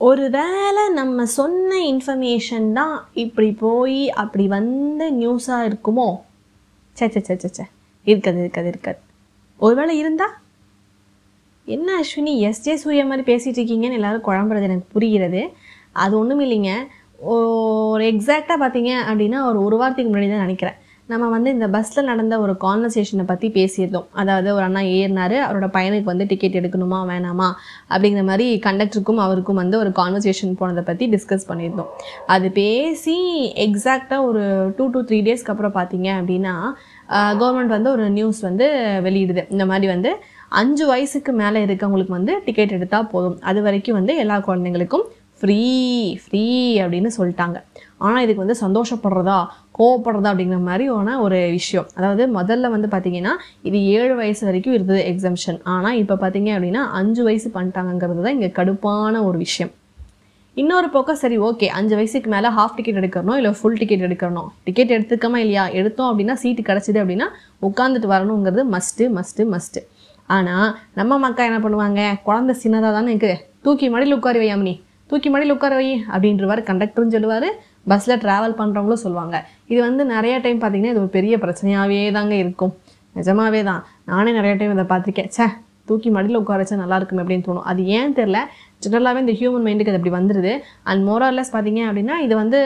[0.00, 6.06] ஒரு வேளை நம்ம சொன்ன இன்ஃபர்மேஷன் தான் இப்படி போய் அப்படி வந்து நியூஸாக இருக்குமோ?
[6.96, 7.64] சே சே சே சே சே
[8.06, 8.98] இருக்காது இருக்காது ஒரு
[9.60, 10.26] ஒருவேளை இருந்தா?
[11.66, 15.42] என்ன அஸ்வினி எஸ்ஜே சூர்யா மாதிரி பேசிகிட்டு இருக்கீங்கன்னு எல்லோரும் குழம்புறது எனக்கு புரிகிறது.
[15.92, 16.72] அது ஒன்றும் இல்லைங்க
[17.34, 20.78] ஒரு எக்ஸாக்டாக பார்த்தீங்க அப்படின்னா ஒரு ஒரு வாரத்துக்கு முன்னாடி தான் நினைக்கிறேன்.
[21.10, 24.06] நம்ம வந்து இந்த பஸ்ஸில் நடந்த ஒரு கான்வர்சேஷனை பற்றி பேசியிருந்தோம்.
[24.20, 27.48] அதாவது ஒரு அண்ணா ஏறினார் அவரோட பையனுக்கு வந்து டிக்கெட் எடுக்கணுமா வேணாமா
[27.92, 31.90] அப்படிங்கிற மாதிரி கண்டக்டருக்கும் அவருக்கும் வந்து ஒரு கான்வர்சேஷன் போனதை பற்றி டிஸ்கஸ் பண்ணியிருந்தோம்.
[32.34, 33.16] அது பேசி
[33.66, 34.42] எக்ஸாக்டாக ஒரு
[34.78, 36.54] டூ டு த்ரீ டேஸ்க்கு அப்புறம் பார்த்தீங்க அப்படின்னா
[37.40, 38.68] கவர்மெண்ட் வந்து ஒரு நியூஸ் வந்து
[39.06, 39.44] வெளியிடுது.
[39.54, 40.12] இந்த மாதிரி வந்து
[40.60, 43.38] அஞ்சு வயசுக்கு மேலே இருக்கவங்களுக்கு வந்து டிக்கெட் எடுத்தால் போதும்.
[43.50, 45.06] அது வரைக்கும் வந்து எல்லா குழந்தைங்களுக்கும்
[45.40, 45.60] ஃப்ரீ
[46.22, 46.44] ஃப்ரீ
[46.82, 47.58] அப்படின்னு சொல்லிட்டாங்க.
[48.06, 49.36] ஆனால் இதுக்கு வந்து சந்தோஷப்படுறதா
[49.80, 51.88] கோவப்படுறது அப்படிங்கிற மாதிரி ஆன ஒரு விஷயம்.
[51.98, 53.34] அதாவது முதல்ல வந்து பார்த்தீங்கன்னா
[53.70, 58.50] இது ஏழு வயசு வரைக்கும் இருந்தது எக்ஸம்ஷன் ஆனால் இப்போ பார்த்தீங்க அப்படின்னா அஞ்சு வயசு பண்ணிட்டாங்கங்கிறது தான் இங்கே
[58.58, 59.72] கடுப்பான ஒரு விஷயம்.
[60.56, 64.94] இன்னொரு பக்கம் சரி ஓகே அஞ்சு வயசுக்கு மேலே ஹாஃப் டிக்கெட் எடுக்கணும் இல்லை ஃபுல் டிக்கெட் எடுக்கணும் டிக்கெட்
[64.96, 65.64] எடுத்துக்கமா இல்லையா?
[65.78, 67.28] எடுத்தோம் அப்படின்னா சீட்டு கிடச்சிது அப்படின்னா
[67.68, 69.82] உட்காந்துட்டு வரணுங்கிறது மஸ்ட்டு மஸ்ட்டு மஸ்ட்டு
[70.36, 72.00] ஆனால் நம்ம மக்கா என்ன பண்ணுவாங்க?
[72.28, 74.74] குழந்தை சின்னதாக தானே இருக்குது தூக்கி மடியில் உட்காரி வையாமணி
[75.10, 77.48] தூக்கி மடியில் உட்கார வை அப்படின்றவாரு கண்டக்டரும் சொல்லுவார்.
[77.86, 79.36] பஸ்ஸில் ட்ராவல் பண்ணுறவங்களும் சொல்லுவாங்க.
[79.72, 82.72] இது வந்து நிறைய டைம் பார்த்தீங்கன்னா இது ஒரு பெரிய பிரச்சனையாகவே தாங்க இருக்கும்.
[83.18, 83.82] நிஜமாவே தான்.
[84.10, 85.30] நானே நிறைய டைம் இதை பார்த்துருக்கேன்.
[85.34, 85.46] ச்சே
[85.88, 87.64] தூக்கி மடியில் உட்கார வச்சா நல்லா இருக்குமே அப்படின்னு தோணும்.
[87.70, 88.40] அது ஏன் தெரில
[88.84, 90.52] ஜென்ரலாகவே இந்த ஹியூமன் மைண்டுக்கு அது அப்படி வந்துடுது
[90.90, 92.58] அண்ட் மோரல்லஸ் பார்த்தீங்க அப்படின்னா இது வந்து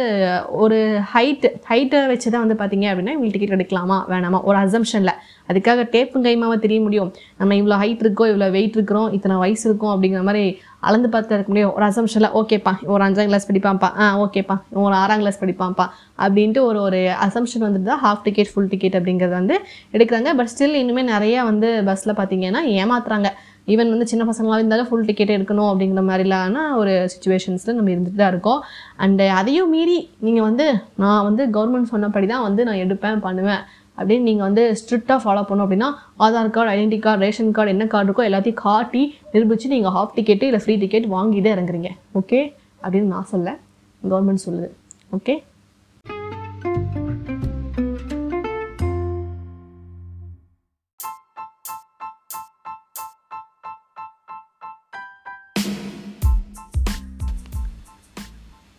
[0.64, 0.78] ஒரு
[1.12, 4.40] ஹைட்டு ஹைட்டை வச்சு தான் வந்து பார்த்தீங்க அப்படின்னா இவங்களுக்கு டிக்கெட் எடுக்கலாமா வேணாமா?
[4.48, 5.14] ஒரு அசம்ஷனில்
[5.48, 7.10] அதுக்காக டேப்பும் கைமாவை தெரிய முடியும்.
[7.40, 10.44] நம்ம இவ்வளோ ஹைட் இருக்கோ இவ்வளோ வெயிட் இருக்கிறோம் இத்தனை வயசு இருக்கும் அப்படிங்கிற மாதிரி
[10.88, 11.72] அளந்து பார்த்து இருக்க முடியும்.
[11.76, 13.90] ஒரு அசம்ஷனில் ஓகேப்பா ஒரு அஞ்சாம் கிளாஸ் படிப்பான்ப்பா.
[14.02, 15.86] ஆ ஓகேப்பா ஒரு ஆறாம் கிளாஸ் படிப்பான்ப்பா.
[16.24, 19.56] அப்படின்ட்டு ஒரு ஒரு அசம்ஷன் வந்துட்டு தான் ஹாஃப் டிக்கெட் ஃபுல் டிக்கெட் அப்படிங்கிறது வந்து
[19.96, 20.30] எடுக்கிறாங்க.
[20.40, 23.30] பட் ஸ்டில் இன்னுமே நிறையா வந்து பஸ்ஸில் பார்த்தீங்கன்னா ஏமாத்துறாங்க.
[23.72, 28.32] ஈவன் வந்து சின்ன பசங்களாக இருந்தாலும் ஃபுல் டிக்கெட் எடுக்கணும் அப்படிங்கிற மாதிரிலான ஒரு சுச்சுவேஷன்ஸில் நம்ம இருந்துட்டு தான்
[28.32, 28.60] இருக்கோம்.
[29.04, 30.66] அண்டு அதையும் மீறி நீங்கள் வந்து
[31.02, 33.62] நான் வந்து கவர்மெண்ட் சொன்னபடி தான் வந்து நான் எடுப்பேன் பண்ணுவேன்.
[33.98, 35.88] அப்படின்னு நீங்கள் வந்து ஸ்ட்ரிக்டாக ஃபாலோ பண்ணணும் அப்படின்னா
[36.24, 40.48] Aadhaar card identity card ration card என்ன கார்டு இருக்கோ எல்லாத்தையும் காட்டி நிரூபித்து நீங்கள் ஹாஃப் டிக்கெட்டு
[40.50, 41.90] இல்லை ஃப்ரீ டிக்கெட் வாங்கிட்டே இறங்குறீங்க.
[42.20, 42.40] ஓகே
[42.84, 43.58] அப்படின்னு நான் சொல்ல
[44.02, 44.70] கவர்மெண்ட் சொல்லுது.
[45.18, 45.36] ஓகே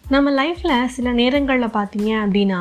[0.05, 2.59] நம்ம லைஃப்பில் சில நேரங்களில் பார்த்தீங்க அப்படின்னா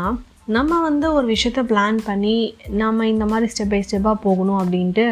[0.53, 2.35] நம்ம வந்து ஒரு விஷயத்த பிளான் பண்ணி
[2.81, 5.05] நம்ம இந்த மாதிரி ஸ்டெப் பை ஸ்டெப்பாக போகணும் அப்படின்ட்டு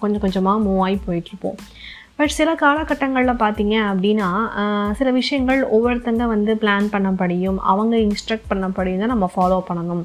[0.00, 1.58] கொஞ்சம் கொஞ்சமாக மூவ் ஆகி போயிட்டுருப்போம்.
[2.16, 4.28] பட் சில காலகட்டங்களில் பார்த்தீங்க அப்படின்னா
[4.98, 10.02] சில விஷயங்கள் ஒவ்வொருத்தங்க வந்து பிளான் பண்ணப்படியும் அவங்க இன்ஸ்ட்ரக்ட் பண்ணப்படியும் தான் நம்ம ஃபாலோ பண்ணணும்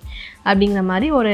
[0.48, 1.34] அப்படிங்கிற மாதிரி ஒரு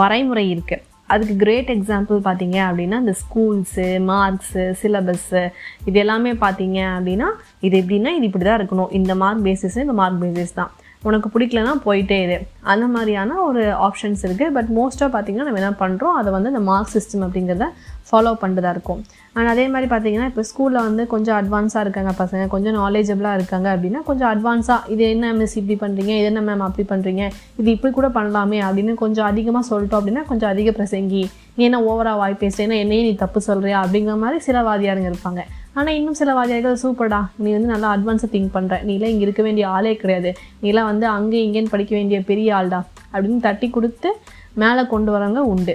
[0.00, 0.84] வரைமுறை இருக்குது
[1.14, 5.42] அதுக்கு கிரேட் எக்ஸாம்பிள் பார்த்தீங்க அப்படின்னா இந்த ஸ்கூல்ஸு மார்க்ஸு சிலபஸ்ஸு
[5.90, 7.28] இது எல்லாமே பார்த்தீங்க அப்படின்னா
[7.68, 8.92] இது எப்படின்னா இது இப்படி தான் இருக்கணும்.
[9.00, 10.72] இந்த மார்க் பேசிஸ் இந்த மார்க் பேசிஸ் தான்.
[11.08, 12.36] உனக்கு பிடிக்கலனா போயிட்டே இரு.
[12.72, 16.92] அந்த மாதிரியான ஒரு ஆப்ஷன்ஸ் இருக்குது பட் மோஸ்ட்டாக பார்த்தீங்கன்னா நம்ம என்ன பண்ணுறோம் அதை வந்து இந்த மார்க்
[16.94, 17.66] சிஸ்டம் அப்படிங்கிறத
[18.08, 19.00] ஃபாலோ பண்ணுறதா இருக்கும்.
[19.36, 22.42] அண்ட் அதே மாதிரி பார்த்தீங்கன்னா இப்போ ஸ்கூலில் வந்து கொஞ்சம் அட்வான்ஸாக இருக்காங்க பசங்க.
[22.54, 26.86] கொஞ்சம் நாலேஜபிளாக இருக்காங்க அப்படின்னா கொஞ்சம் அட்வான்ஸாக இது என்ன மிஸ் இப்படி பண்ணுறீங்க இது என்ன மேம் அப்படி
[26.92, 27.22] பண்ணுறீங்க
[27.60, 31.24] இது இப்படி கூட பண்ணலாமே அப்படின்னு கொஞ்சம் அதிகமாக சொல்லிட்டோம் அப்படின்னா கொஞ்சம் அதிக பிரசங்கி.
[31.56, 35.42] நீ என்ன ஓவராக வாய் பேசுறேன்னா என்னையே நீ தப்பு சொல்கிறியா அப்படிங்கிற மாதிரி சில வாதியாருங்க இருப்பாங்க.
[35.74, 39.68] ஆனால் இன்னும் சில வாதியார்கள் சூப்பர்டா நீ வந்து நல்லா அட்வான்ஸாக திங்க் பண்ணுற நீலாம் இங்கே இருக்க வேண்டிய
[39.68, 40.30] ஆளே கிடையாது.
[40.62, 42.80] நீலாம் வந்து அங்கே இங்கேன்னு படிக்க வேண்டிய பெரிய ஆள்டா.
[43.12, 44.10] அப்படின்னு தட்டி கொடுத்து
[44.54, 45.74] மேலே கொண்டு வரவங்க உண்டு.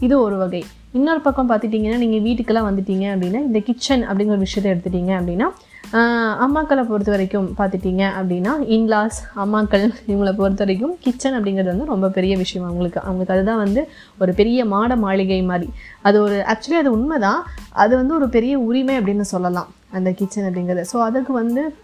[0.00, 0.64] இது ஒரு வகை.
[0.92, 5.48] இன்னொரு பக்கம் பார்த்துட்டிங்கன்னா நீங்கள் வீட்டுக்கெல்லாம் வந்துட்டீங்க அப்படின்னா இந்த கிச்சன் அப்படிங்கிற விஷயத்தை எடுத்துட்டீங்க அப்படின்னா
[5.92, 12.36] அம்மாக்களை பொறுத்த வரைக்கும் பார்த்துட்டிங்க அப்படின்னா இன்லாஸ் அம்மாக்கள் இவங்களை பொறுத்த வரைக்கும் கிச்சன் அப்படிங்கிறது வந்து ரொம்ப பெரிய
[12.36, 13.00] விஷயம் அவங்களுக்கு.
[13.00, 13.88] அவங்களுக்கு அதுதான் வந்து
[14.18, 15.70] ஒரு பெரிய மாட மாளிகை மாதிரி.
[16.02, 17.42] அது ஒரு ஆக்சுவலி அது உண்மைதான்.
[17.70, 20.84] அது வந்து ஒரு பெரிய உரிமை அப்படின்னு சொல்லலாம் அந்த கிச்சன் அப்படிங்கிறது.
[20.92, 21.76] ஸோ அதுக்கு வந்து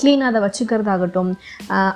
[0.00, 1.30] க்ளீனாக அதை வச்சுக்கிறதாகட்டும்.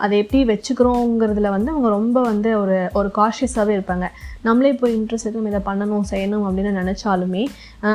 [0.05, 4.06] அதை எப்படி வச்சுக்கிறோங்கிறதுல வந்து அவங்க ரொம்ப வந்து ஒரு ஒரு காஷியஸாகவே இருப்பாங்க.
[4.47, 7.43] நம்மளே போய் இன்ட்ரெஸ்ட் எடுத்து நம்ம இதை பண்ணணும் செய்யணும் அப்படின்னு நினச்சாலுமே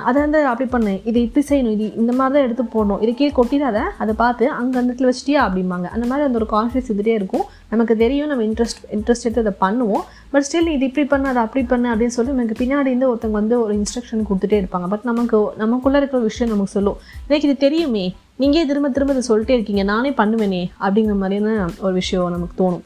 [0.08, 3.80] அதை வந்து அப்படி பண்ணு இது இப்படி செய்யணும் இது இந்த மாதிரி தான் எடுத்து போடணும் இதுக்கே கொட்டிடாத
[4.04, 5.88] அதை பார்த்து அங்கே அந்த இடத்துல வச்சிட்டியா அப்படிம்பாங்க.
[5.96, 7.46] அந்த மாதிரி அந்த ஒரு கான்ஷியஸ் இதுலேயே இருக்கும்.
[7.72, 10.03] நமக்கு தெரியும் நம்ம இன்ட்ரெஸ்ட் இன்ட்ரெஸ்ட் எடுத்து அதை பண்ணுவோம்.
[10.34, 13.58] பட் ஸ்டில் இது இப்படி பண்ண அதை அப்படி பண்ண அப்படின்னு சொல்லி நமக்கு பின்னாடி இருந்து ஒருத்தவங்க வந்து
[13.64, 14.90] ஒரு இன்ஸ்ட்ரக்ஷன் கொடுத்துட்டே இருப்பாங்க.
[14.94, 17.00] பட் நமக்கு நமக்குள்ளே இருக்கிற விஷயம் நமக்கு சொல்லும்.
[17.28, 18.06] எனக்கு இது தெரியுமே
[18.37, 19.84] நீங்கள் திரும்ப திரும்ப இதை சொல்லிட்டே இருக்கீங்க?
[19.84, 22.84] நானே பண்ணுவேனே அப்படிங்கிற மாதிரியான ஒரு விஷயம் நமக்கு தோணும்.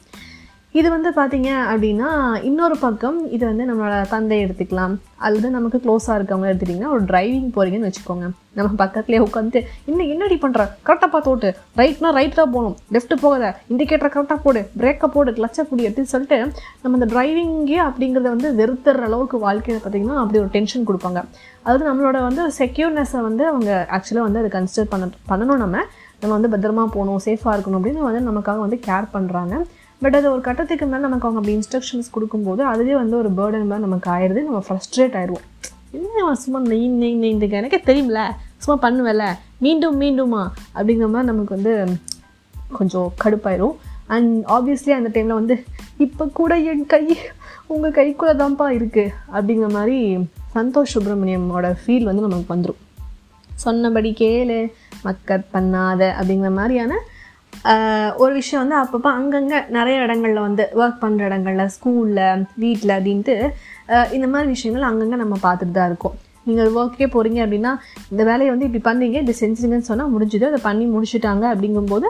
[0.77, 2.09] இது வந்து பார்த்தீங்க அப்படின்னா
[2.47, 4.93] இன்னொரு பக்கம் இது வந்து நம்மளோட தந்தை எடுத்துக்கலாம்.
[5.25, 8.27] அல்லது நமக்கு க்ளோஸாக இருக்கவங்க எடுத்துட்டிங்கன்னா ஒரு டிரைவிங் போகிறீங்கன்னு வச்சுக்கோங்க.
[8.57, 11.49] நம்ம பக்கத்துலேயே உட்காந்து இன்னும் என்னடி பண்ணுற கரெக்டாக பார்த்து ஓட்டு.
[11.79, 12.75] ரைட்னா ரைட் தான் போகணும்.
[12.95, 13.47] லெஃப்ட் போகாத.
[13.71, 14.61] இண்டிகேட்டரை கரெக்டாக போடு.
[14.81, 15.33] பிரேக்கை போடு.
[15.39, 16.39] கிளச்சை பிடி அப்படின்னு சொல்லிட்டு
[16.83, 21.21] நம்ம இந்த டிரைவிங்கே அப்படிங்கிறத வந்து வெறுத்துற அளவுக்கு வாழ்க்கையில் பார்த்தீங்கன்னா அப்படி ஒரு டென்ஷன் கொடுப்பாங்க.
[21.65, 25.83] அதாவது நம்மளோட வந்து செக்யூர்னஸை வந்து அவங்க ஆக்சுவலாக வந்து அதை கன்சிடர் பண்ண பண்ணணும் நம்ம.
[26.21, 29.55] நம்ம வந்து பத்திரமா போகணும் சேஃபாக இருக்கணும் அப்படின்னு வந்து நமக்காக வந்து கேர் பண்ணுறாங்க
[30.01, 33.79] பட் அது ஒரு கட்டத்துக்கு மேலே நமக்கு அவங்க அப்படி இன்ஸ்ட்ரக்ஷன்ஸ் கொடுக்கும்போது அதுவே வந்து ஒரு பேர்டன் மாதிரி
[33.79, 34.43] நமக்கு ஆயிடுது.
[34.43, 35.67] நம்ம ஃப்ரஸ்ட்ரேட் ஆயிடுவோம்.
[35.91, 38.29] என்ன சும்மா நெய் நெய் நெய்ந்துக்க எனக்கே தெரியும்ல.
[38.57, 39.33] சும்மா பண்ணுவேல.
[39.57, 41.85] மீண்டும் மீண்டுமா அப்படிங்கிற மாதிரி நமக்கு வந்து
[42.71, 43.75] கொஞ்சம் கடுப்பாயிரும்.
[44.07, 45.63] அண்ட் ஆப்வியஸ்லி அந்த டைமில் வந்து
[45.97, 47.17] இப்போ கூட என் கை
[47.65, 50.17] உங்கள் கைக்குள்ளே தான்ப்பா இருக்குது அப்படிங்கிற மாதிரி
[50.55, 52.99] சந்தோஷ் சுப்ரமணியமோட ஃபீல் வந்து நமக்கு வந்துடும்
[53.53, 54.71] சொன்னபடி கேளு
[55.03, 56.99] மக்கத் பண்ணாத அப்படிங்கிற மாதிரியான
[58.21, 63.35] ஒரு விஷயம் வந்து அப்பப்போ அங்கங்கே நிறைய இடங்களில் வந்து ஒர்க் பண்ணுற இடங்களில் ஸ்கூலில் வீட்டில் அப்படின்ட்டு
[64.17, 66.17] இந்த மாதிரி விஷயங்கள் அங்கங்கே நம்ம பார்த்துட்டு தான் இருக்கோம்.
[66.49, 67.71] நீங்கள் ஒர்க்கே போகிறீங்க அப்படின்னா
[68.11, 70.45] இந்த வேலையை வந்து இப்படி பண்ணீங்க இப்படி செஞ்சுருங்கன்னு சொன்னால் முடிஞ்சுது.
[70.51, 72.07] அதை பண்ணி முடிச்சுட்டாங்க அப்படிங்கும்போது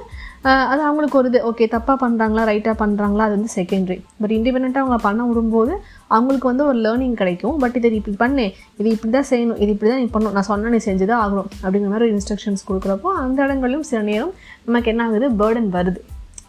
[0.71, 1.39] அது அவங்களுக்கு ஒரு இது.
[1.49, 5.73] ஓகே தப்பாக பண்ணுறாங்களா ரைட்டாக பண்ணுறாங்களா அது வந்து செகண்டரி பட் இண்டிபெண்ட்டாக அவங்க பண்ண விடும்போது
[6.15, 7.57] அவங்களுக்கு வந்து ஒரு லேர்னிங் கிடைக்கும்.
[7.63, 8.45] பட் இதை இப்படி பண்ணு
[8.79, 10.35] இது இப்படி தான் செய்யணும் இது இப்படி தான் நீ பண்ணணும்.
[10.37, 14.33] நான் சொன்னால் நீ செஞ்சு தான் ஆகணும் அப்படிங்கிற மாதிரி இன்ஸ்ட்ரக்ஷன்ஸ் கொடுக்குறப்போ அந்த இடங்களிலும் சில நேரம்
[14.69, 15.29] நமக்கு என்ன ஆகுது?
[15.41, 16.01] பேர்டன் வருது.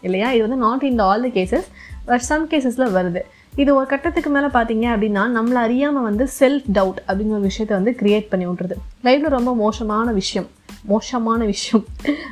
[0.07, 0.27] இல்லையா?
[0.35, 1.67] இது வந்து not in all the cases
[2.09, 3.21] but some கேசஸில் வருது.
[3.53, 7.91] இது ஒரு கட்டத்துக்கு மேலே பார்த்தீங்க அப்படின்னா நம்மளை அறியாமல் வந்து செல்ஃப் டவுட் அப்படிங்கிற ஒரு விஷயத்தை வந்து
[8.01, 10.47] கிரியேட் பண்ணி விட்றது லைஃப்பில் ரொம்ப மோசமான விஷயம்
[10.91, 11.83] மோசமான விஷயம்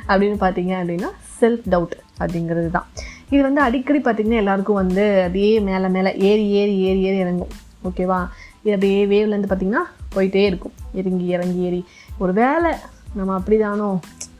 [0.08, 2.86] அப்படின்னு பார்த்தீங்க அப்படின்னா செல்ஃப் டவுட் அப்படிங்கிறது தான்
[3.32, 7.52] இது வந்து அடிக்கடி பார்த்திங்கன்னா எல்லாருக்கும் வந்து அப்படியே மேலே மேலே ஏறி ஏறி ஏறி ஏறி இறங்கும்.
[7.88, 8.18] ஓகேவா
[8.62, 9.84] இது அப்படியே வேவ்லேருந்து பார்த்திங்கன்னா
[10.14, 10.74] போயிட்டே இருக்கும்.
[10.94, 11.82] இறங்கி இறங்கி ஏறி.
[12.22, 12.72] ஒரு வேலை
[13.18, 13.90] நம்ம அப்படி தானோ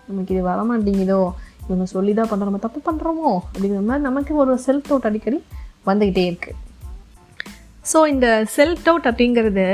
[0.09, 1.21] நமக்கு இது வர மாட்டேங்குதோ
[1.69, 5.41] இவங்க சொல்லி தான் பண்ணுறோம் நம்ம தப்பு பண்ணுறோமோ அப்படிங்கிற மாதிரி நமக்கு ஒரு செல்ஃப் டவுட் அடிக்கடி
[5.87, 6.59] வந்துக்கிட்டே இருக்குது
[7.92, 8.26] ஸோ இந்த
[8.56, 9.66] செல்ஃப் டவுட் அப்படிங்கிறது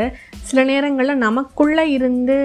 [0.49, 2.37] சில நேரங்களில் நமக்குள்ளே இருந்து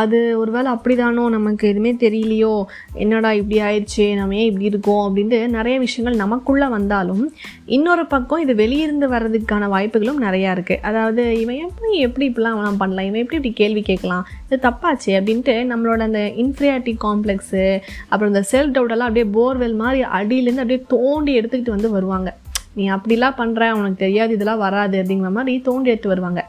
[0.00, 1.24] அது ஒருவேளை அப்படிதானோ?
[1.34, 2.52] நமக்கு எதுவுமே தெரியலையோ?
[2.94, 4.14] என்னடா இப்படி ஆயிடுச்சு?
[4.14, 5.02] நம்ம ஏன் இப்படி இருக்கோம்?
[5.06, 7.22] அப்படின்ட்டு நிறைய விஷயங்கள் நமக்குள்ளே வந்தாலும்
[7.66, 13.08] இன்னொரு பக்கம் இது வெளியிருந்து வர்றதுக்கான வாய்ப்புகளும் நிறையா இருக்குது அதாவது இவன் எப்படி எப்படி இப்படிலாம் அவன் பண்ணலாம்?
[13.10, 14.24] இவன் எப்படி இப்படி கேள்வி கேட்கலாம்?
[14.48, 17.64] இது தப்பாச்சு அப்படின்ட்டு நம்மளோட அந்த இன்ஃபீரியாரிட்டி காம்ப்ளெக்ஸு
[18.08, 22.30] அப்புறம் இந்த செல்ஃப் டவுட்டெல்லாம் அப்படியே போர்வெல் மாதிரி அடியிலேருந்து அப்படியே தோண்டி எடுத்துக்கிட்டு வந்து வருவாங்க.
[22.76, 26.40] நீ அப்படிலாம் பண்ணுற உனக்கு தெரியாது இதெல்லாம் வராது அப்படிங்கிற மாதிரி தோண்டி எடுத்து வருவாங்க.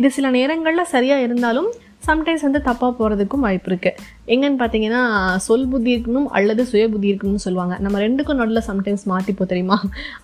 [0.00, 1.70] இது சில நேரங்களில் சரியாக இருந்தாலும்
[2.06, 3.96] சம்டைம்ஸ் வந்து தப்பாக போகிறதுக்கும் வாய்ப்பு இருக்குது
[4.32, 5.00] எங்கன்னு பார்த்தீங்கன்னா
[5.46, 7.74] சொல் புத்தி இருக்கணும் அல்லது சுய புத்தி இருக்கணும்னு சொல்லுவாங்க.
[7.84, 9.76] நம்ம ரெண்டுக்கும் நடுவில் சம்டைம்ஸ் மாற்றிப்போ தெரியுமா?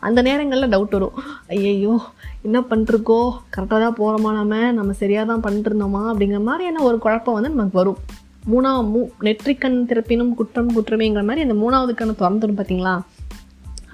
[0.09, 1.19] அந்த நேரங்களில் டவுட் வரும்.
[1.55, 1.95] ஐயையோ
[2.47, 3.19] என்ன பண்ணிருக்கோ
[3.57, 8.01] கரெக்டாக தான் போகிறோமா நம்ம நம்ம சரியாக தான் பண்ணிட்டுருந்தோமா அப்படிங்கிற மாதிரியான ஒரு குழப்பம் வந்து நமக்கு வரும்.
[8.53, 12.97] மூணாவது மூ நெற்றிக்கண் திறப்பினும் குற்றம் குற்றமேங்கிற மாதிரி அந்த மூணாவது கண்ணை திறந்துடும் பார்த்தீங்களா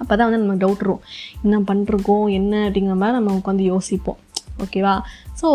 [0.03, 1.01] அப்போ தான் வந்து நமக்கு டவுட் வரும்.
[1.45, 4.19] என்ன பண்ணிருக்கோம் என்ன அப்படிங்கிற மாதிரி நம்ம உட்காந்து யோசிப்போம்.
[4.63, 4.95] ஓகேவா?
[5.41, 5.47] ஸோ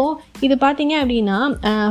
[0.47, 1.37] இது பார்த்தீங்க அப்படின்னா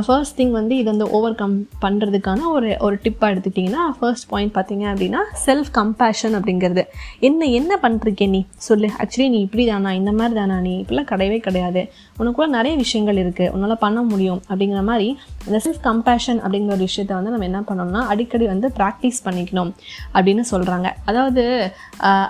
[0.06, 4.84] ஃபர்ஸ்ட் திங் வந்து இது வந்து ஓவர் கம் பண்ணுறதுக்கான ஒரு ஒரு டிப்பாக எடுத்துக்கிட்டிங்கன்னா ஃபர்ஸ்ட் பாயிண்ட் பார்த்தீங்க
[4.92, 6.82] அப்படின்னா செல்ஃப் கம்பேஷன் அப்படிங்கிறது.
[7.20, 8.40] என்ன என்ன பண்ணிருக்கே நீ?
[8.68, 8.90] சொல்லு.
[9.02, 10.74] ஆக்சுவலி நீ இப்படி தானா இந்த மாதிரி தானா நீ?
[10.82, 11.82] இப்படிலாம் கிடையவே கிடையாது.
[12.20, 15.08] உனக்குள்ள நிறைய விஷயங்கள் இருக்குது உன்னால் பண்ண முடியும் அப்படிங்கிற மாதிரி
[15.46, 19.72] அந்த செல்ஃப் கம்பேஷன் அப்படிங்கிற ஒரு விஷயத்த வந்து நம்ம என்ன பண்ணோம்னா அடிக்கடி வந்து ப்ராக்டிஸ் பண்ணிக்கணும்
[20.14, 21.44] அப்படின்னு சொல்கிறாங்க அதாவது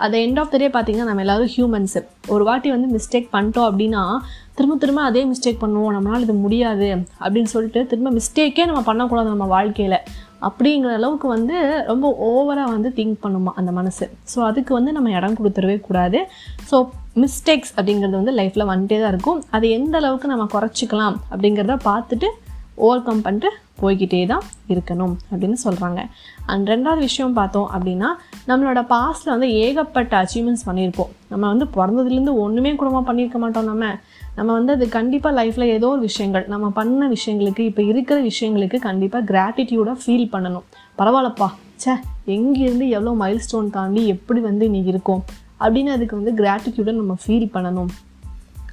[0.04, 4.02] அதை எண்ட் ஆஃப் த டே பார்த்தீங்கன்னா நம்ம எல்லாரும் ஹியூமன்ஸு ஒரு வாட்டி வந்து மிஸ்டேக் பண்ணிட்டோம் அப்படின்னா
[4.58, 5.92] திரும்ப திரும்ப அதே மிஸ்டேக் பண்ணுவோம்.
[5.96, 6.88] நம்மளால் இது முடியாது
[7.24, 9.98] அப்படின்னு சொல்லிட்டு திரும்ப மிஸ்டேக்கே நம்ம பண்ணக்கூடாது நம்ம வாழ்க்கையில்.
[10.46, 11.56] அப்படிங்கிற அளவுக்கு வந்து
[11.90, 14.06] ரொம்ப ஓவராக வந்து திங்க் பண்ணுமா அந்த மனசு.
[14.32, 16.18] ஸோ அதுக்கு வந்து நம்ம இடம் கொடுத்துடவே கூடாது.
[16.70, 16.76] ஸோ
[17.22, 19.40] மிஸ்டேக்ஸ் அப்படிங்கிறது வந்து லைஃப்பில் வந்துட்டே தான் இருக்கும்.
[19.56, 22.28] அது எந்த அளவுக்கு நம்ம குறைச்சிக்கலாம் அப்படிங்கிறத பார்த்துட்டு
[22.86, 23.50] ஓவர் கம் பண்ணிட்டு
[23.80, 26.00] போய்கிட்டே தான் இருக்கணும் அப்படின்னு சொல்கிறாங்க
[26.52, 28.08] அண்ட் ரெண்டாவது விஷயம் பார்த்தோம் அப்படின்னா
[28.50, 31.10] நம்மளோட பாஸ்ட்டில் வந்து ஏகப்பட்ட அச்சீவ்மெண்ட்ஸ் பண்ணியிருப்போம்.
[31.32, 33.90] நம்ம வந்து பிறந்ததுலேருந்து ஒன்றுமே கூடமாக பண்ணியிருக்க மாட்டோம் நம்ம.
[34.38, 39.24] நம்ம வந்து அது கண்டிப்பாக லைஃப்பில் ஏதோ ஒரு விஷயங்கள் நம்ம பண்ண விஷயங்களுக்கு இப்போ இருக்கிற விஷயங்களுக்கு கண்டிப்பாக
[39.32, 40.66] கிராட்டிடியூடாக ஃபீல் பண்ணணும்.
[40.98, 41.48] பரவாயில்லப்பா.
[41.80, 41.94] ச்சே
[42.26, 45.24] எங்கேருந்து எவ்வளோ மைல் ஸ்டோன் தாண்டி எப்படி வந்து இன்னைக்கு இருக்கோம்?
[45.60, 47.92] அப்படின்னு அதுக்கு வந்து கிராட்டிடியூடை நம்ம ஃபீல் பண்ணணும்.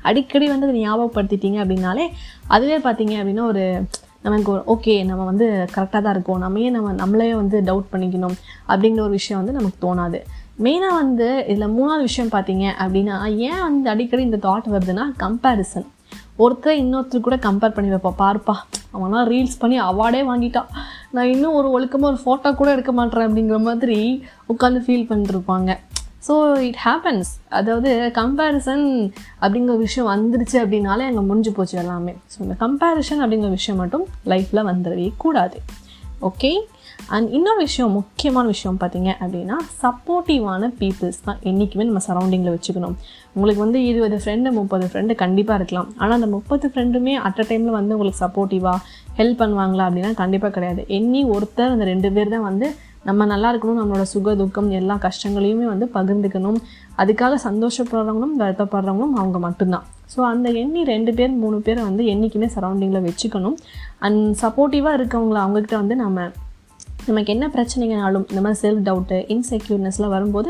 [0.01, 2.07] அடிக்கடி வந்து அதை ஞாபகப்படுத்திட்டீங்க அப்படின்னாலே
[2.47, 3.87] அதுவே பார்த்தீங்க அப்படின்னா ஒரு
[4.21, 6.39] நமக்கு ஓகே நம்ம வந்து கரெக்டாக தான் இருக்கோம்.
[6.39, 8.37] நம்மையே நம்ம நம்மளே வந்து டவுட் பண்ணிக்கணும்
[8.69, 10.19] அப்படிங்கிற ஒரு விஷயம் வந்து நமக்கு தோணாது.
[10.63, 13.15] மெயினாக வந்து இதில் மூணாவது விஷயம் பார்த்தீங்க அப்படின்னா
[13.47, 15.87] ஏன் வந்து அடிக்கடி இந்த தாட் வருதுன்னா கம்பேரிசன்
[16.37, 18.55] ஒருத்தர் இன்னொருத்தர் கூட கம்பேர் பண்ணி வைப்போம் பார்ப்பா
[18.93, 20.69] அவன்லாம் ரீல்ஸ் பண்ணி அவார்டே வாங்கிட்டான்
[21.11, 23.97] நான் இன்னும் ஒரு ஒழுக்கமாக ஒரு ஃபோட்டோ கூட எடுக்க மாட்டேறேன் அப்படிங்கிற மாதிரி
[24.53, 25.71] உட்காந்து ஃபீல் பண்ணிருப்பாங்க.
[26.27, 26.33] ஸோ
[26.67, 28.85] இட் ஹேப்பன்ஸ் அதாவது கம்பேரிசன்
[29.41, 32.13] அப்படிங்கிற விஷயம் வந்துருச்சு அப்படின்னாலே அங்கே முடிஞ்சு போச்சு எல்லாமே.
[32.33, 35.59] ஸோ இந்த கம்பேரிசன் அப்படிங்கிற விஷயம் மட்டும் லைஃப்பில் வந்துடவே கூடாது.
[36.21, 36.51] ஓகே
[37.13, 42.95] அண்ட் இன்னொரு விஷயம் முக்கியமான விஷயம் பார்த்தீங்க அப்படின்னா சப்போர்ட்டிவான பீப்புள்ஸ் தான் என்றைக்குமே நம்ம சரௌண்டிங்கில் வச்சுக்கணும்.
[43.35, 45.89] உங்களுக்கு வந்து இருபது ஃப்ரெண்டு முப்பது ஃப்ரெண்டு கண்டிப்பாக இருக்கலாம்.
[46.01, 48.79] ஆனால் அந்த முப்பது ஃப்ரெண்டுமே அட் அ டைமில் வந்து உங்களுக்கு சப்போர்ட்டிவாக
[49.19, 50.83] ஹெல்ப் பண்ணுவாங்களா அப்படின்னா கண்டிப்பாக கிடையாது.
[50.97, 52.69] எண்ணி ஒருத்தர் அந்த ரெண்டு பேர் தான் வந்து
[53.09, 56.57] நம்ம நல்லா இருக்கணும் நம்மளோட சுக துக்கம் எல்லா கஷ்டங்களையுமே வந்து பகிர்ந்துக்கணும்.
[57.01, 59.85] அதுக்காக சந்தோஷப்படுறவங்களும் வருத்தப்படுறவங்களும் அவங்க மட்டும்தான்.
[60.13, 63.57] ஸோ அந்த எண்ணி ரெண்டு பேர் மூணு பேரை வந்து என்றைக்குமே சரௌண்டிங்கில் வச்சுக்கணும்.
[64.07, 66.27] அண்ட் சப்போர்ட்டிவாக இருக்கவங்கள அவங்கக்கிட்ட வந்து நம்ம
[67.07, 70.49] நமக்கு என்ன பிரச்சனைங்கனாலும் இந்த மாதிரி செல்ஃப் டவுட்டு இன்செக்யூர்னஸ்லாம் வரும்போது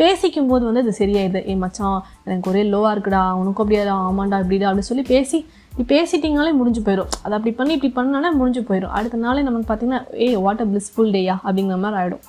[0.00, 1.40] பேசிக்கும் போது வந்து அது சரியாயிடுது.
[1.50, 5.38] ஏ மச்சான் எனக்கு ஒரே லோவாக இருக்குடா உனக்கும் அப்படியா ஆமாண்டா இப்படிடா அப்படின்னு சொல்லி பேசி
[5.76, 10.00] நீ பேசிட்டிங்கனாலே முடிஞ்சு போயிடும் அதை அப்படி பண்ணி இப்படி பண்ணனாலே முடிஞ்சு போயிடும் அடுத்த நாளே நமக்கு பார்த்தீங்கன்னா
[10.26, 12.24] ஏ வாட் அ பிளிஸ்ஃபுல் டேயா அப்படிங்கிற மாதிரி ஆகிடும்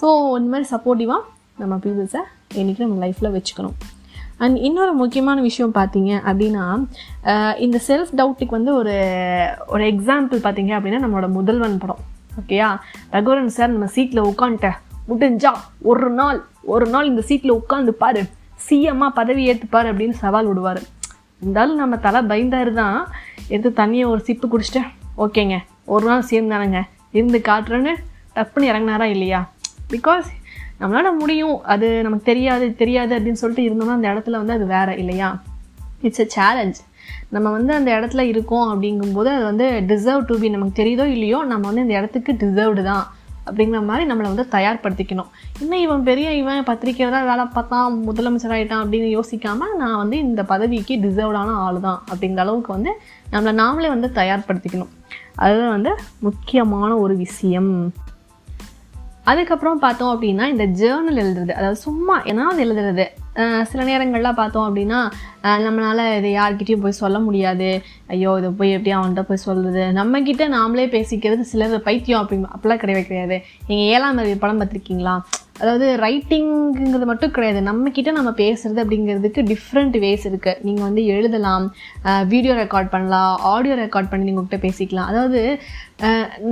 [0.00, 0.08] ஸோ
[0.40, 1.22] இந்த மாதிரி சப்போர்ட்டிவாக
[1.62, 2.22] நம்ம பீப்புள்ஸை
[2.58, 3.78] என்றைக்கு நம்ம லைஃப்பில் வச்சுக்கணும்.
[4.44, 6.64] அண்ட் இன்னொரு முக்கியமான விஷயம் பார்த்தீங்க அப்படின்னா
[7.64, 8.94] இந்த செல்ஃப் டவுட்டுக்கு வந்து ஒரு
[9.74, 12.00] ஒரு எக்ஸாம்பிள் பார்த்தீங்க அப்படின்னா நம்மளோட முதல்வன் படம்.
[12.40, 12.78] ஓகேயா?
[13.12, 14.70] ரகுவரன் சார் நம்ம சீட்டில் உட்காந்துட்ட
[15.08, 18.24] முடிஞ்சா ஒரு நாள் ஒரு நாள் இந்த சீட்டில் உட்காந்து பாரு.
[18.68, 20.80] சிஎம்மாக பதவி ஏற்றுப்பார் அப்படின்னு சவால் விடுவார்.
[21.40, 23.08] இருந்தாலும் நம்ம தலை பயந்தாரு தான்.
[23.48, 26.82] எடுத்து தண்ணியை ஒரு சிப்பு குடிச்சிட்டேன் ஓகேங்க ஒரு நாள் சிஎம் தானேங்க.
[27.12, 27.94] இருந்து காட்டுறேன்னு
[28.34, 29.50] டப்புன்னு இறங்கினாரா இல்லையா?
[29.90, 30.24] பிகாஸ்
[30.80, 31.62] நம்மளால் முடியும்.
[31.62, 35.42] அது நமக்கு தெரியாது தெரியாது அப்படின்னு சொல்லிட்டு இருந்தோம்னா அந்த இடத்துல வந்து அது வேற இல்லையா?
[36.00, 36.78] இட்ஸ் அ சேலஞ்ச்
[37.28, 41.66] நம்ம வந்து அந்த இடத்துல இருக்கோம் அப்படிங்கும்போது அது வந்து டிசர்வ் டு பி நமக்கு தெரியுதோ இல்லையோ நம்ம
[41.66, 43.06] வந்து இந்த இடத்துக்கு டிசர்வ்டு தான்
[43.46, 45.30] அப்படிங்கிற மாதிரி நம்மளை வந்து தயார்படுத்திக்கணும்.
[45.60, 50.42] இன்னும் இவன் பெரிய இவன் பத்திரிக்கையில் தான் வேலை பார்த்தான் முதலமைச்சர் ஆகிட்டான் அப்படின்னு யோசிக்காமல் நான் வந்து இந்த
[50.42, 53.00] பதவிக்கு டிசர்வ்டான ஆள் தான் அப்படிங்கிற அளவுக்கு வந்து
[53.32, 54.92] நம்மளை நாமளே வந்து தயார்படுத்திக்கணும்.
[55.34, 57.92] அதுதான் வந்து முக்கியமான ஒரு விஷயம்.
[59.24, 61.50] அதுக்கப்புறம் பார்த்தோம் அப்படின்னா இந்த ஜேர்னல் எழுதுறது.
[61.50, 63.06] அதாவது சும்மா ஏதாவது எழுதுறது.
[63.70, 65.00] சில நேரங்கள்லாம் பார்த்தோம் அப்படின்னா
[65.66, 67.68] நம்மளால் இதை யார்கிட்டயும் போய் சொல்ல முடியாது.
[68.14, 70.22] ஐயோ இதை போய் எப்படி அவன்கிட்ட போய் சொல்கிறது நம்ம
[70.56, 73.38] நாமளே பேசிக்கிறது சிலர் பைத்தியம் அப்படி அப்படிலாம் கிடையவே கிடையாது.
[73.68, 75.14] நீங்கள் ஏழாம் அறிவு படம் பார்த்துருக்கீங்களா?
[75.60, 77.60] அதாவது ரைட்டிங்கிறது மட்டும் கிடையாது.
[77.68, 81.66] நம்ம கிட்ட நம்ம பேசுகிறது அப்படிங்கிறதுக்கு டிஃப்ரெண்ட் வேஸ் இருக்குது நீங்கள் வந்து எழுதலாம்
[82.32, 85.10] வீடியோ ரெக்கார்ட் பண்ணலாம் ஆடியோ ரெக்கார்ட் பண்ணி நீங்கள் உங்ககிட்ட பேசிக்கலாம்.
[85.12, 85.40] அதாவது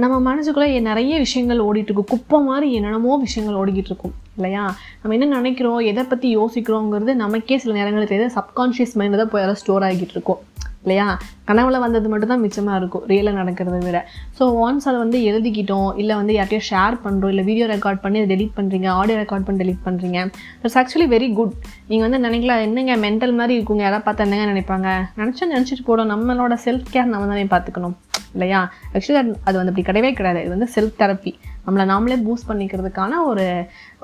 [0.04, 4.16] நம்ம மனசுக்குள்ளே நிறைய விஷயங்கள் ஓடிட்டுருக்கும் குப்பை மாதிரி என்னென்னமோ விஷயங்கள் ஓடிக்கிட்டு இருக்கும்.
[4.38, 4.64] இல்லையா?
[5.00, 5.80] நம்ம என்ன நினைக்கிறோம்?
[5.92, 8.36] எதை பற்றி யோசிக்கிறோங்கிறது நமக்கே சில நேரங்களில் தெரியாது.
[8.38, 10.42] சப்கான்ஷியஸ் மைண்டில் தான் போய் அதெல்லாம் ஸ்டோர் ஆகிட்டு இருக்கும்.
[10.84, 11.06] இல்லையா?
[11.48, 13.04] கனவுல வந்தது மட்டும் தான் மிச்சமாக இருக்கும்.
[13.10, 13.98] ரியலாக நடக்கிறத விட.
[14.36, 18.28] ஸோ ஒன்ஸ் அதை வந்து எழுதிக்கிட்டோம் இல்லை வந்து யார்ட்டையும் ஷேர் பண்ணுறோம் இல்லை வீடியோ ரெக்கார்ட் பண்ணி அதை
[18.34, 20.18] டெலிட் பண்ணுறீங்க ஆடியோ ரெக்கார்ட் பண்ணி டெலிட் பண்ணுறீங்க
[20.62, 21.54] இட்ஸ் ஆக்சுவலி வெரி குட்
[21.90, 23.84] நீங்கள் வந்து நினைக்கலாம் என்னங்க மென்டல் மாதிரி இருக்குங்க?
[23.86, 24.88] யாராவது பார்த்தா என்னங்க நினைப்பாங்க?
[25.20, 27.96] நினச்சா நினச்சிட்டு போடும் நம்மளோட செல்ஃப் கேர் நம்ம தானே பார்த்துக்கணும்.
[28.38, 28.62] இல்லையா?
[28.94, 30.42] ஆக்சுவலி அது வந்து அப்படி கிடையவே கிடையாது.
[30.46, 31.34] இது வந்து செல்ஃப் தெரப்பி
[31.66, 33.46] நம்மளை நாமளே பூஸ்ட் பண்ணிக்கிறதுக்கான ஒரு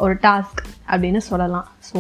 [0.05, 0.63] ஒரு டாஸ்க்
[0.93, 1.69] அப்படின்னு சொல்லலாம்.
[1.89, 1.99] ஸோ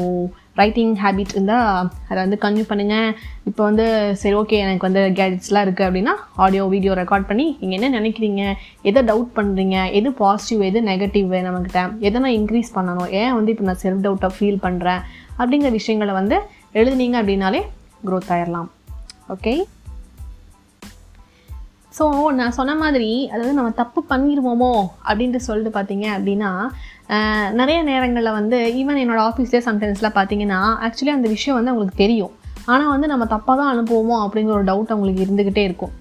[0.61, 3.09] ரைட்டிங் ஹேபிட் இருந்தால் அதை வந்து கன்யூ பண்ணுங்கள்
[3.49, 3.87] இப்போ வந்து
[4.21, 6.14] சரி ஓகே எனக்கு வந்து கேஜெட்ஸ்லாம் இருக்குது அப்படின்னா
[6.45, 8.43] ஆடியோ வீடியோ ரெக்கார்ட் பண்ணி நீங்கள் என்ன நினைக்கிறீங்க?
[8.91, 13.11] எதை டவுட் பண்ணுறீங்க எது பாசிட்டிவ் எது நெகட்டிவ் நம்மக்கிட்ட எதை நான் இன்க்ரீஸ் பண்ணணும்?
[13.23, 15.03] ஏன் வந்து இப்போ நான் செல்ஃப் டவுட்டாக ஃபீல் பண்ணுறேன்
[15.41, 16.38] அப்படிங்கிற விஷயங்களை வந்து
[16.81, 17.62] எழுதுனீங்க அப்படின்னாலே
[18.09, 18.71] க்ரோத் ஆயிடலாம்
[19.37, 19.55] ஓகே
[21.97, 22.05] ஸோ
[22.39, 24.71] நான் சொன்ன மாதிரி அதாவது நம்ம தப்பு பண்ணிடுவோமோ
[25.09, 26.51] அப்படின்ட்டு சொல்லிட்டு பார்த்தீங்க அப்படின்னா
[27.61, 32.33] நிறைய நேரங்களில் வந்து ஈவன் என்னோடய ஆஃபீஸ்லேயே சம்டைம்ஸ்லாம் பார்த்தீங்கன்னா ஆக்சுவலி அந்த விஷயம் வந்து அவங்களுக்கு தெரியும்.
[32.73, 35.93] ஆனால் வந்து நம்ம தப்பாக தான் அனுப்புவோமோ அப்படிங்கிற ஒரு டவுட் அவங்களுக்கு இருந்துக்கிட்டே இருக்கும்.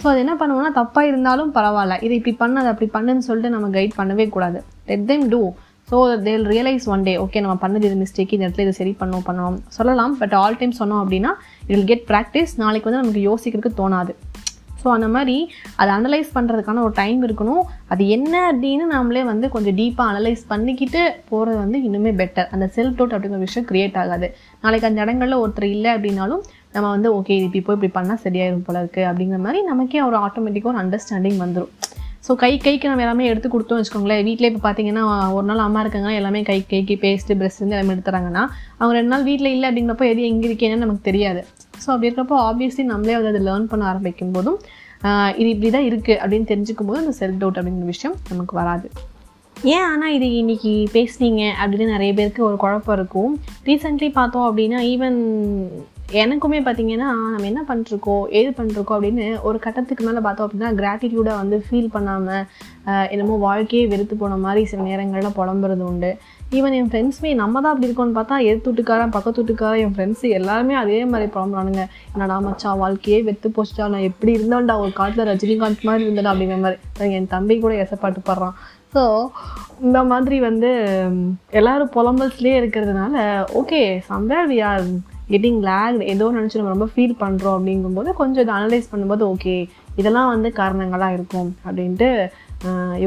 [0.00, 1.94] ஸோ அது என்ன பண்ணுவோம்னா தப்பாக இருந்தாலும் பரவாயில்ல.
[2.06, 4.58] இதை இப்படி பண்ண அதை அப்படி பண்ணுன்னு சொல்லிட்டு நம்ம கைட் பண்ணவே கூடாது.
[4.90, 5.42] Let them do
[5.90, 9.26] so they'll realise one day okay நம்ம பண்ணது இது மிஸ்டேக் இந்த இடத்துல இதை சரி பண்ணோம்
[9.28, 11.32] பண்ணணும் சொல்லலாம் பட் ஆல் டைம் சொன்னோம் அப்படின்னா
[11.68, 14.14] இட் வில் கெட் ப்ராக்டிஸ் நாளைக்கு வந்து நமக்கு யோசிக்கிறதுக்கு தோணாது.
[14.86, 15.36] ஸோ அந்த மாதிரி
[15.80, 17.62] அதை அனலைஸ் பண்ணுறதுக்கான ஒரு டைம் இருக்கணும்.
[17.92, 22.96] அது என்ன அப்படின்னு நாமளே வந்து கொஞ்சம் டீப்பாக அனலைஸ் பண்ணிக்கிட்டு போகிறது வந்து இன்னுமே பெட்டர் அந்த செல்ஃப்
[22.98, 24.28] டவுட் அப்படிங்கிற விஷயம் க்ரியேட் ஆகாது.
[24.64, 26.44] நாளைக்கு அந்த இடங்களில் ஒருத்தர் இல்லை அப்படின்னாலும்
[26.76, 30.72] நம்ம வந்து ஓகே இது இப்போ இப்படி பண்ணால் சரியாயிரும் போல இருக்குது அப்படிங்கிற மாதிரி நமக்கே ஒரு ஆட்டோமேட்டிக்காக
[30.74, 31.72] ஒரு அண்டர்ஸ்டாண்டிங் வந்துடும்
[32.26, 34.22] ஸோ கை கைக்கு நம்ம எல்லாமே எடுத்து கொடுத்தோம் வச்சுக்கோங்களேன்.
[34.28, 35.02] வீட்டில் இப்போ பார்த்தீங்கன்னா
[35.36, 38.42] ஒரு நாள் அம்மா இருக்காங்கன்னா எல்லாமே கை கைக்கு பேஸ்ட்டு ப்ரெஷ் இருந்து எல்லாமே எடுத்துறாங்கன்னா
[38.78, 41.42] அவங்க ரெண்டு நாள் வீட்டில் இல்லை அப்படிங்கிறப்போ எது எங்கே இருக்கேன்னு நமக்கு தெரியாது.
[41.82, 44.58] ஸோ அப்படி இருக்கிறப்போ ஆப்வியஸ்லி நம்மளே வந்து அதை லேர்ன் பண்ண ஆரம்பிக்கும் போதும்
[45.40, 48.86] இது இப்படி தான் இருக்குது அப்படின்னு தெரிஞ்சுக்கும் போது அந்த செல்ஃப் டவுட் அப்படிங்கிற விஷயம் நமக்கு வராது.
[49.56, 53.34] ஏன் ஆனால் இது இன்னைக்கு பேசுனீங்க அப்படின்னு நிறைய பேருக்கு ஒரு குழப்பம் இருக்கும்.
[53.68, 55.20] ரீசெண்ட்லி பார்த்தோம் அப்படின்னா ஈவன்
[56.22, 61.64] எனக்குமே பார்த்தீங்கன்னா நம்ம என்ன பண்ணிருக்கோம் ஏது பண்ணிருக்கோம் அப்படின்னு ஒரு கட்டத்துக்கு மேலே பார்த்தோம் அப்படின்னா கிராட்டிடியூடாக வந்து
[61.66, 62.44] ஃபீல் பண்ணாமல்
[63.10, 66.16] என்னமோ வாழ்க்கையே வெறுத்து போன மாதிரி சில நேரங்களில் புலம்புறது உண்டு.
[66.52, 70.74] ஈவன் என் ஃப்ரெண்ட்ஸுமே நம்ம தான் அப்படி இருக்கோம்னு பார்த்தா எதிர்த்து வீட்டுக்காரன் பக்கத்து வீட்டுக்காரன் என் ஃப்ரெண்ட்ஸு எல்லாருமே
[70.74, 71.84] அதே மாதிரி புலம்புறானுங்க.
[72.14, 77.10] என்னடா மச்சான் வாழ்க்கையே வெத்து போச்சுட்டா நான் எப்படி இருந்தோம்டா ஒரு காலத்தில் ரஜினிகாந்த் மாதிரி இருந்தடா அப்படிங்கிற மாதிரி.
[77.18, 78.56] என் தம்பி கூட எசப்பாட்டு பாடுறான்.
[78.94, 79.28] ஸோ
[79.80, 80.70] இந்த மாதிரி வந்து
[81.50, 84.86] எல்லோரும் புலம்பல்ஸ்லேயே இருக்கிறதுனால okay somewhere we are
[85.32, 89.54] getting lag ஏதோ நினச்சி நம்ம ரொம்ப ஃபீல் பண்ணுறோம் அப்படிங்கும்போது கொஞ்சம் இதை அனலைஸ் பண்ணும்போது ஓகே
[90.00, 92.08] இதெல்லாம் வந்து காரணங்களாக இருக்கும் அப்படின்ட்டு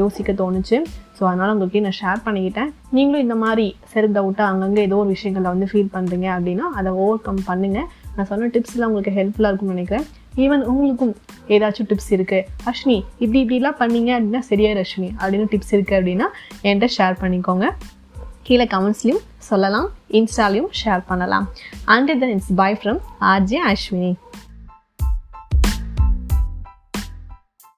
[0.00, 0.76] யோசிக்க தோணுச்சு.
[1.16, 2.70] ஸோ அதனால் உங்களுக்கு நான் ஷேர் பண்ணிக்கிட்டேன்.
[2.96, 7.24] நீங்களும் இந்த மாதிரி செல்ஃப் டவுட்டாக அங்கங்கே ஏதோ ஒரு விஷயங்களில் வந்து ஃபீல் பண்ணுறீங்க அப்படின்னா அதை ஓவர்
[7.26, 10.06] கம் பண்ணுங்கள் நான் சொன்ன டிப்ஸ்லாம் உங்களுக்கு ஹெல்ப்ஃபுல்லாக இருக்கும்னு நினைக்கிறேன்.
[10.44, 11.14] ஈவன் உங்களுக்கும்
[11.54, 16.28] ஏதாச்சும் டிப்ஸ் இருக்குது அஷ்னி இப்படி இப்படிலாம் பண்ணீங்க அப்படின்னா சரியா ரஷ்மி அப்படின்னு டிப்ஸ் இருக்குது அப்படின்னா
[16.66, 17.66] என்கிட்ட ஷேர் பண்ணிக்கோங்க.
[18.48, 19.88] கீழே கமெண்ட்ஸ்லையும் சொல்லலாம்.
[20.10, 21.48] இன்ஸ்டாலையும் ஷேர் பண்ணலாம்.
[21.84, 24.12] And then it's bye from RJ Ashwini